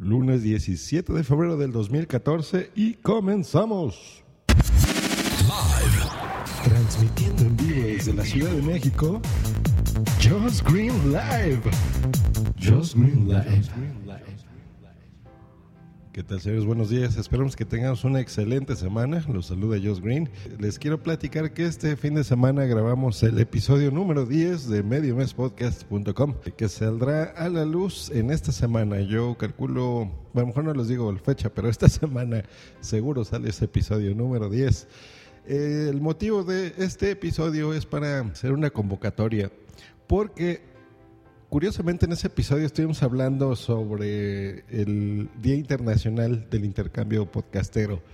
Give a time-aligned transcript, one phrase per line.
[0.00, 4.24] Lunes 17 de febrero del 2014 y comenzamos.
[5.42, 6.08] Live.
[6.64, 9.20] Transmitiendo en vivo desde la Ciudad de México.
[10.22, 11.60] Just Green Live.
[12.58, 14.29] Just Green Live.
[16.12, 16.64] ¿Qué tal, señores?
[16.64, 17.16] Buenos días.
[17.16, 19.24] Esperamos que tengamos una excelente semana.
[19.32, 20.28] Los saluda Josh Green.
[20.58, 26.34] Les quiero platicar que este fin de semana grabamos el episodio número 10 de MedioMesPodcast.com,
[26.56, 29.00] que saldrá a la luz en esta semana.
[29.02, 32.42] Yo calculo, a lo mejor no les digo la fecha, pero esta semana
[32.80, 34.88] seguro sale ese episodio número 10.
[35.46, 39.52] Eh, el motivo de este episodio es para hacer una convocatoria,
[40.08, 40.69] porque
[41.50, 48.04] Curiosamente en ese episodio estuvimos hablando sobre el Día Internacional del Intercambio Podcastero,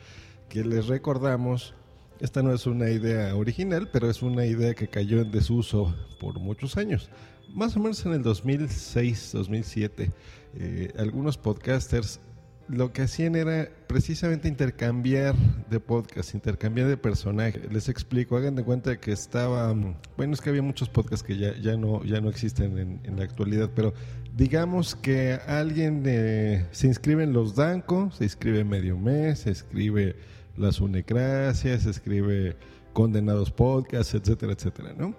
[0.48, 1.74] que les recordamos,
[2.18, 6.40] esta no es una idea original, pero es una idea que cayó en desuso por
[6.40, 7.10] muchos años.
[7.52, 10.12] Más o menos en el 2006, 2007,
[10.54, 12.20] eh, algunos podcasters
[12.68, 15.34] lo que hacían era precisamente intercambiar
[15.70, 17.60] de podcast, intercambiar de personaje.
[17.70, 19.74] Les explico, hagan de cuenta que estaba,
[20.16, 23.16] bueno, es que había muchos podcasts que ya, ya, no, ya no existen en, en
[23.16, 23.94] la actualidad, pero
[24.36, 30.16] digamos que alguien eh, se inscribe en los Danco, se inscribe Medio Mes, se inscribe
[30.56, 32.56] Las Unecracias, se escribe
[32.92, 35.14] Condenados Podcasts, etcétera, etcétera, ¿no?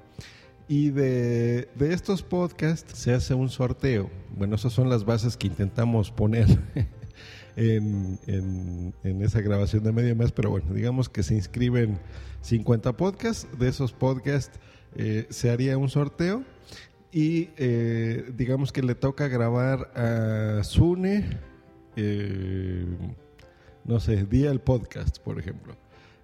[0.69, 4.09] Y de, de, estos podcasts se hace un sorteo.
[4.35, 6.45] Bueno, esas son las bases que intentamos poner
[7.57, 11.99] en, en, en, esa grabación de medio mes, pero bueno, digamos que se inscriben
[12.41, 14.59] 50 podcasts, de esos podcasts
[14.95, 16.43] eh, se haría un sorteo
[17.11, 21.39] y eh, digamos que le toca grabar a Sune,
[21.95, 22.85] eh,
[23.85, 25.75] no sé, día el podcast, por ejemplo.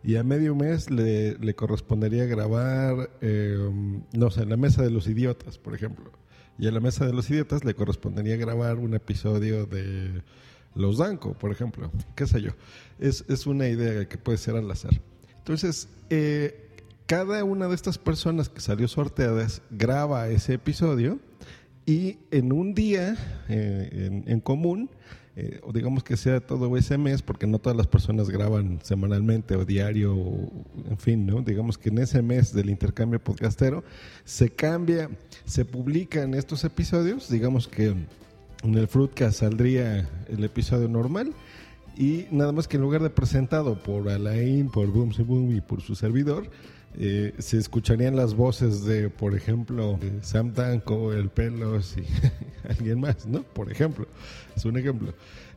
[0.03, 5.57] Y a medio mes le, le correspondería grabar, no sé, la mesa de los idiotas,
[5.57, 6.12] por ejemplo.
[6.59, 10.22] Y a la mesa de los idiotas le correspondería grabar un episodio de
[10.75, 12.51] los Danco, por ejemplo, qué sé yo.
[13.00, 15.00] Es, es, una idea que puede ser al azar.
[15.38, 16.69] Entonces, eh,
[17.06, 21.19] cada una de estas personas que salió sorteadas graba ese episodio
[21.85, 23.17] y en un día
[23.50, 24.89] eh, en, común,
[25.35, 29.66] eh, digamos que sea todo ese mes, porque no todas las personas graban semanalmente o
[29.66, 30.50] diario, o,
[30.89, 31.41] en fin, ¿no?
[31.41, 33.83] Digamos que en ese mes del intercambio podcastero
[34.23, 35.09] se cambia,
[35.44, 37.95] se publican estos episodios, digamos que
[38.63, 41.34] en el Fruitcast saldría el episodio normal
[41.97, 45.81] y nada más que en lugar de presentado por Alain, por Boom Boom y por
[45.81, 46.50] su servidor,
[46.96, 52.03] eh, se escucharían las voces de, por ejemplo, Sam Danko, El Pelos y
[52.69, 53.44] alguien más, ¿no?
[53.44, 54.07] Por ejemplo,
[54.56, 55.13] es un ejemplo.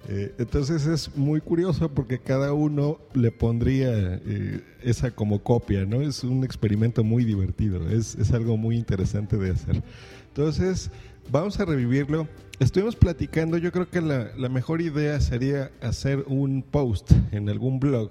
[0.08, 6.00] Eh, entonces es muy curioso porque cada uno le pondría eh, esa como copia, ¿no?
[6.00, 9.82] Es un experimento muy divertido, es, es algo muy interesante de hacer.
[10.28, 10.90] Entonces,
[11.30, 12.28] vamos a revivirlo.
[12.58, 18.10] Estuvimos platicando, yo creo que la, mejor idea sería hacer un post en algún blog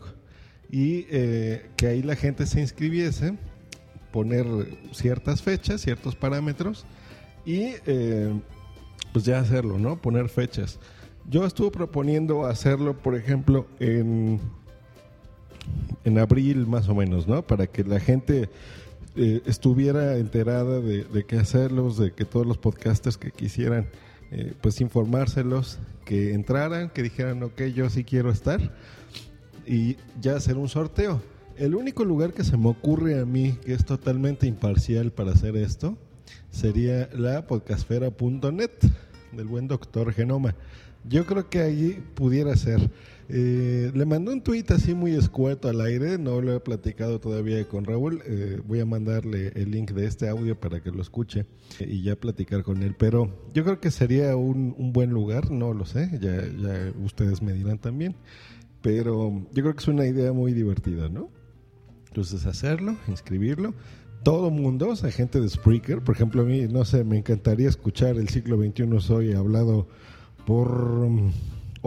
[0.69, 3.37] y eh, que ahí la gente se inscribiese,
[4.11, 4.45] poner
[4.91, 6.85] ciertas fechas, ciertos parámetros
[7.43, 8.39] y eh,
[9.13, 9.99] pues ya hacerlo, ¿no?
[9.99, 10.79] Poner fechas.
[11.27, 14.39] Yo estuve proponiendo hacerlo, por ejemplo, en,
[16.03, 17.41] en abril más o menos, ¿no?
[17.41, 18.49] Para que la gente
[19.15, 23.87] eh, estuviera enterada de, de, qué hacerlos, de que todos los podcasters que quisieran,
[24.31, 28.73] eh, pues informárselos, que entraran, que dijeran, ok, yo sí quiero estar,
[29.65, 31.21] y ya hacer un sorteo.
[31.57, 35.55] El único lugar que se me ocurre a mí que es totalmente imparcial para hacer
[35.55, 35.97] esto
[36.51, 38.71] sería la podcastfera.net
[39.31, 40.55] del buen doctor Genoma.
[41.07, 42.89] Yo creo que allí pudiera ser.
[43.27, 47.63] Eh, le mandé un tuit así muy escueto al aire, no lo he platicado todavía
[47.67, 48.21] con Raúl.
[48.25, 51.45] Eh, voy a mandarle el link de este audio para que lo escuche
[51.79, 52.95] y ya platicar con él.
[52.97, 57.41] Pero yo creo que sería un, un buen lugar, no lo sé, ya, ya ustedes
[57.41, 58.15] me dirán también.
[58.81, 61.31] Pero yo creo que es una idea muy divertida, ¿no?
[62.07, 63.73] Entonces hacerlo, inscribirlo.
[64.23, 67.67] Todo mundo, o sea, gente de Spreaker, por ejemplo, a mí, no sé, me encantaría
[67.67, 69.87] escuchar el siglo XXI soy hablado
[70.45, 71.07] por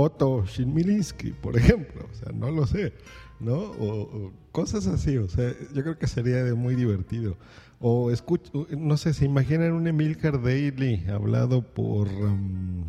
[0.00, 2.92] Otto Shinmilinski, por ejemplo, o sea, no lo sé,
[3.40, 3.56] ¿no?
[3.56, 7.36] O, cosas así, o sea, yo creo que sería muy divertido.
[7.80, 12.84] O escucho, no sé, se imaginan un Emilcar Daily hablado por, um,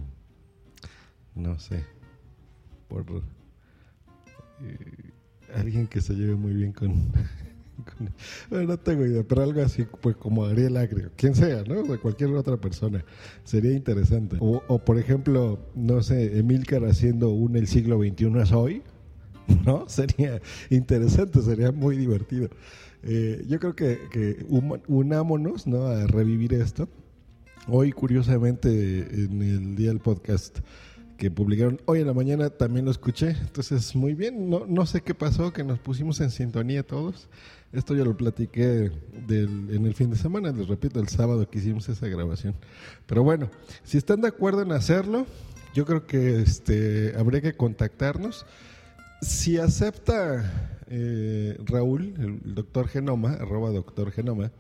[1.34, 1.84] no sé,
[2.88, 3.06] por
[4.62, 5.12] eh,
[5.56, 7.12] alguien que se lleve muy bien con,
[8.52, 11.84] no tengo idea, pero algo así pues como Ariel Agrio, quien sea, ¿no?
[11.84, 13.04] De cualquier otra persona,
[13.44, 14.38] sería interesante.
[14.40, 18.84] O, o, por ejemplo, no sé, Emilcar haciendo un El siglo XXI es hoy,
[19.66, 19.88] ¿no?
[19.90, 22.50] Sería interesante, sería muy divertido.
[23.04, 24.46] Eh, yo creo que, que
[24.88, 25.88] unámonos, ¿no?
[25.88, 26.90] A revivir esto.
[27.68, 30.60] Hoy, curiosamente, en el día del podcast
[31.20, 33.32] que publicaron hoy en la mañana, también lo escuché.
[33.32, 34.50] Entonces, muy bien.
[34.50, 37.28] No, no sé qué pasó, que nos pusimos en sintonía todos.
[37.74, 38.90] Esto ya lo platiqué
[39.28, 42.56] del- en el fin de semana, les repito, el sábado que hicimos esa grabación.
[43.06, 43.52] Pero bueno,
[43.84, 45.28] si están de acuerdo en hacerlo,
[45.76, 48.46] yo creo que este, habría que contactarnos.
[49.22, 54.52] Si acepta eh, Raúl, el doctor Genoma, arroba doctor Genoma,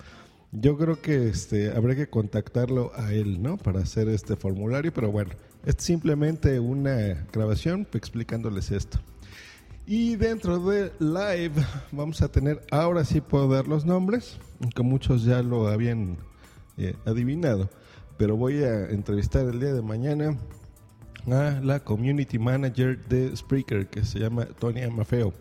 [0.51, 3.57] yo creo que este, habría que contactarlo a él, ¿no?
[3.57, 5.31] Para hacer este formulario, pero bueno,
[5.65, 8.99] es simplemente una grabación explicándoles esto.
[9.85, 11.53] Y dentro de live
[11.91, 16.17] vamos a tener, ahora sí puedo dar los nombres, aunque muchos ya lo habían
[16.77, 17.69] eh, adivinado,
[18.17, 20.37] pero voy a entrevistar el día de mañana
[21.27, 25.33] a la community manager de Spreaker que se llama Tonia Mafeo.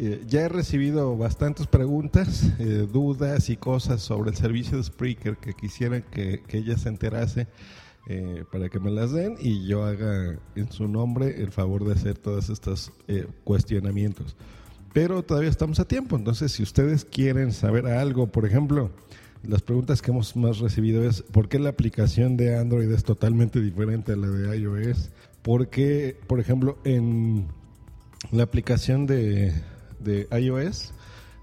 [0.00, 5.38] Eh, ya he recibido bastantes preguntas, eh, dudas y cosas sobre el servicio de Spreaker
[5.38, 7.48] que quisieran que, ella se enterase
[8.08, 11.94] eh, para que me las den y yo haga en su nombre el favor de
[11.94, 12.92] hacer todos estos
[13.42, 14.36] cuestionamientos.
[14.92, 18.92] Pero todavía estamos a tiempo, entonces si ustedes quieren saber algo, por ejemplo,
[19.42, 23.60] las preguntas que hemos más recibido es ¿por qué la aplicación de Android es totalmente
[23.60, 25.10] diferente a la de iOS?
[25.42, 27.48] ¿Por qué, por ejemplo, en
[28.30, 29.52] la aplicación de,
[30.00, 30.92] de iOS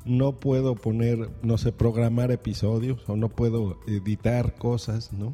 [0.05, 5.33] no puedo poner, no sé, programar episodios o no puedo editar cosas, ¿no?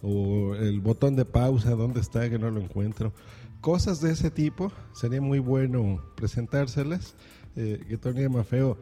[0.00, 2.30] O el botón de pausa, ¿dónde está?
[2.30, 3.12] Que no lo encuentro.
[3.60, 7.16] Cosas de ese tipo, sería muy bueno presentárselas.
[7.56, 8.78] Eh, que Tony Mafeo,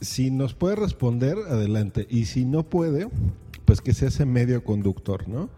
[0.00, 2.06] si nos puede responder, adelante.
[2.08, 3.08] Y si no puede,
[3.64, 5.50] pues que sea ese medio conductor, ¿no?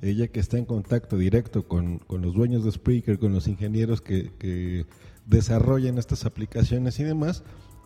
[0.00, 4.00] Ella que está en contacto directo con, con los dueños de Spreaker, con los ingenieros
[4.00, 4.86] que
[5.30, 7.44] desarrollan estas aplicaciones y demás,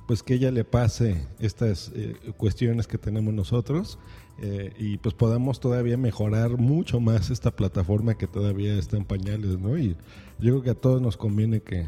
[0.08, 3.98] pues que ella le pase estas eh, cuestiones que tenemos nosotros
[4.40, 9.58] eh, y pues podamos todavía mejorar mucho más esta plataforma que todavía está en pañales,
[9.58, 9.78] ¿no?
[9.78, 9.96] Y
[10.40, 11.86] yo creo que a todos nos conviene que,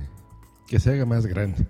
[0.69, 1.67] que se haga más grande.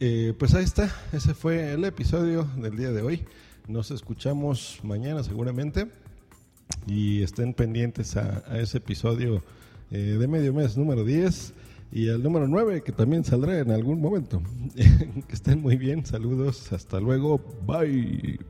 [0.00, 3.24] Eh, pues ahí está, ese fue el episodio del día de hoy.
[3.66, 5.88] Nos escuchamos mañana seguramente
[6.86, 9.42] y estén pendientes a, ese episodio
[9.90, 11.54] de medio mes número 10
[11.94, 14.42] y al número 9 que también saldrá en algún momento.
[14.74, 18.40] que estén muy bien, saludos, hasta luego, bye.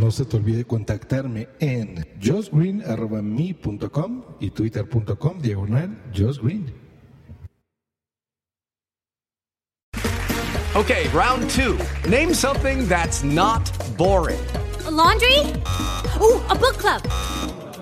[0.00, 6.66] No se te olvide contactarme en josgreen.me.com y twitter.com diagonal josgreen.
[10.74, 11.78] Okay, round two.
[12.06, 14.38] Name something that's not boring.
[14.86, 15.40] A laundry?
[16.20, 17.00] Ooh, a book club.